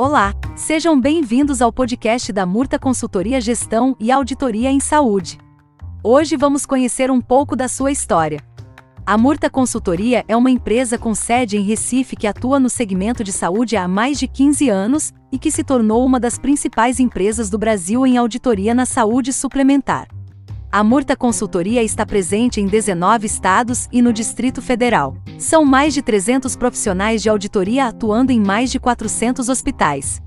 Olá, 0.00 0.32
sejam 0.54 1.00
bem-vindos 1.00 1.60
ao 1.60 1.72
podcast 1.72 2.32
da 2.32 2.46
Murta 2.46 2.78
Consultoria 2.78 3.40
Gestão 3.40 3.96
e 3.98 4.12
Auditoria 4.12 4.70
em 4.70 4.78
Saúde. 4.78 5.38
Hoje 6.04 6.36
vamos 6.36 6.64
conhecer 6.64 7.10
um 7.10 7.20
pouco 7.20 7.56
da 7.56 7.66
sua 7.66 7.90
história. 7.90 8.38
A 9.04 9.18
Murta 9.18 9.50
Consultoria 9.50 10.24
é 10.28 10.36
uma 10.36 10.52
empresa 10.52 10.96
com 10.96 11.16
sede 11.16 11.56
em 11.56 11.62
Recife 11.62 12.14
que 12.14 12.28
atua 12.28 12.60
no 12.60 12.70
segmento 12.70 13.24
de 13.24 13.32
saúde 13.32 13.76
há 13.76 13.88
mais 13.88 14.20
de 14.20 14.28
15 14.28 14.68
anos 14.68 15.12
e 15.32 15.38
que 15.38 15.50
se 15.50 15.64
tornou 15.64 16.06
uma 16.06 16.20
das 16.20 16.38
principais 16.38 17.00
empresas 17.00 17.50
do 17.50 17.58
Brasil 17.58 18.06
em 18.06 18.16
auditoria 18.16 18.72
na 18.76 18.86
saúde 18.86 19.32
suplementar. 19.32 20.06
A 20.70 20.84
Murta 20.84 21.16
Consultoria 21.16 21.82
está 21.82 22.04
presente 22.04 22.60
em 22.60 22.66
19 22.66 23.26
estados 23.26 23.88
e 23.90 24.02
no 24.02 24.12
Distrito 24.12 24.60
Federal. 24.60 25.16
São 25.38 25.64
mais 25.64 25.94
de 25.94 26.02
300 26.02 26.54
profissionais 26.56 27.22
de 27.22 27.30
auditoria 27.30 27.86
atuando 27.86 28.32
em 28.32 28.38
mais 28.38 28.70
de 28.70 28.78
400 28.78 29.48
hospitais. 29.48 30.20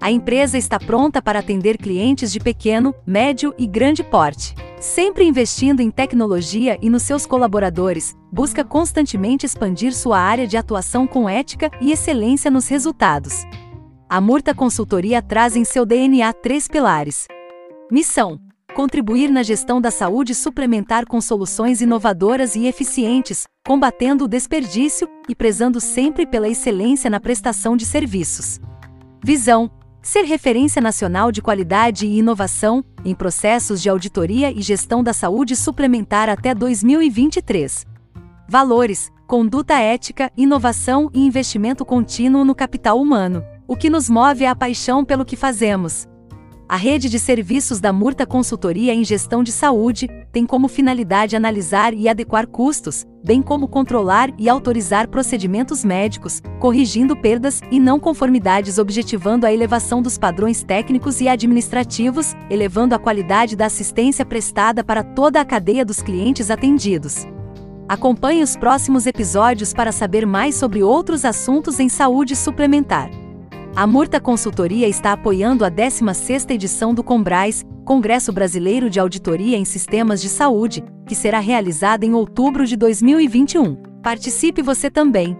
A 0.00 0.10
empresa 0.10 0.58
está 0.58 0.80
pronta 0.80 1.22
para 1.22 1.38
atender 1.38 1.78
clientes 1.78 2.32
de 2.32 2.40
pequeno, 2.40 2.92
médio 3.06 3.54
e 3.56 3.64
grande 3.64 4.02
porte. 4.02 4.56
Sempre 4.80 5.24
investindo 5.24 5.80
em 5.80 5.90
tecnologia 5.90 6.76
e 6.82 6.90
nos 6.90 7.04
seus 7.04 7.24
colaboradores, 7.24 8.16
busca 8.30 8.64
constantemente 8.64 9.46
expandir 9.46 9.94
sua 9.94 10.18
área 10.18 10.48
de 10.48 10.56
atuação 10.56 11.06
com 11.06 11.28
ética 11.28 11.70
e 11.80 11.92
excelência 11.92 12.50
nos 12.50 12.66
resultados. 12.66 13.44
A 14.08 14.20
Murta 14.20 14.52
Consultoria 14.52 15.22
traz 15.22 15.54
em 15.54 15.64
seu 15.64 15.86
DNA 15.86 16.32
três 16.32 16.66
pilares: 16.66 17.28
missão 17.90 18.40
contribuir 18.76 19.30
na 19.30 19.42
gestão 19.42 19.80
da 19.80 19.90
saúde 19.90 20.34
suplementar 20.34 21.06
com 21.06 21.18
soluções 21.18 21.80
inovadoras 21.80 22.54
e 22.54 22.66
eficientes, 22.66 23.44
combatendo 23.66 24.26
o 24.26 24.28
desperdício 24.28 25.08
e 25.26 25.34
prezando 25.34 25.80
sempre 25.80 26.26
pela 26.26 26.46
excelência 26.46 27.08
na 27.08 27.18
prestação 27.18 27.74
de 27.74 27.86
serviços. 27.86 28.60
Visão: 29.24 29.70
ser 30.02 30.24
referência 30.24 30.82
nacional 30.82 31.32
de 31.32 31.40
qualidade 31.40 32.06
e 32.06 32.18
inovação 32.18 32.84
em 33.02 33.14
processos 33.14 33.80
de 33.80 33.88
auditoria 33.88 34.52
e 34.52 34.60
gestão 34.60 35.02
da 35.02 35.14
saúde 35.14 35.56
suplementar 35.56 36.28
até 36.28 36.54
2023. 36.54 37.86
Valores: 38.46 39.10
conduta 39.26 39.72
ética, 39.80 40.30
inovação 40.36 41.10
e 41.14 41.26
investimento 41.26 41.82
contínuo 41.82 42.44
no 42.44 42.54
capital 42.54 43.00
humano. 43.00 43.42
O 43.66 43.74
que 43.74 43.88
nos 43.88 44.10
move 44.10 44.44
é 44.44 44.48
a 44.48 44.54
paixão 44.54 45.02
pelo 45.02 45.24
que 45.24 45.34
fazemos. 45.34 46.06
A 46.68 46.74
rede 46.74 47.08
de 47.08 47.20
serviços 47.20 47.78
da 47.78 47.92
Murta 47.92 48.26
Consultoria 48.26 48.92
em 48.92 49.04
Gestão 49.04 49.40
de 49.40 49.52
Saúde 49.52 50.08
tem 50.32 50.44
como 50.44 50.66
finalidade 50.66 51.36
analisar 51.36 51.94
e 51.94 52.08
adequar 52.08 52.44
custos, 52.44 53.06
bem 53.24 53.40
como 53.40 53.68
controlar 53.68 54.32
e 54.36 54.48
autorizar 54.48 55.06
procedimentos 55.06 55.84
médicos, 55.84 56.42
corrigindo 56.58 57.16
perdas 57.16 57.60
e 57.70 57.78
não 57.78 58.00
conformidades, 58.00 58.78
objetivando 58.78 59.46
a 59.46 59.52
elevação 59.52 60.02
dos 60.02 60.18
padrões 60.18 60.64
técnicos 60.64 61.20
e 61.20 61.28
administrativos, 61.28 62.34
elevando 62.50 62.96
a 62.96 62.98
qualidade 62.98 63.54
da 63.54 63.66
assistência 63.66 64.26
prestada 64.26 64.82
para 64.82 65.04
toda 65.04 65.40
a 65.40 65.44
cadeia 65.44 65.84
dos 65.84 66.02
clientes 66.02 66.50
atendidos. 66.50 67.26
Acompanhe 67.88 68.42
os 68.42 68.56
próximos 68.56 69.06
episódios 69.06 69.72
para 69.72 69.92
saber 69.92 70.26
mais 70.26 70.56
sobre 70.56 70.82
outros 70.82 71.24
assuntos 71.24 71.78
em 71.78 71.88
saúde 71.88 72.34
suplementar. 72.34 73.08
A 73.76 73.86
Murta 73.86 74.18
Consultoria 74.18 74.88
está 74.88 75.12
apoiando 75.12 75.62
a 75.62 75.70
16ª 75.70 76.50
edição 76.52 76.94
do 76.94 77.04
Combrais, 77.04 77.62
Congresso 77.84 78.32
Brasileiro 78.32 78.88
de 78.88 78.98
Auditoria 78.98 79.58
em 79.58 79.66
Sistemas 79.66 80.22
de 80.22 80.30
Saúde, 80.30 80.82
que 81.06 81.14
será 81.14 81.40
realizada 81.40 82.06
em 82.06 82.14
outubro 82.14 82.64
de 82.64 82.74
2021. 82.74 83.76
Participe 84.02 84.62
você 84.62 84.90
também! 84.90 85.36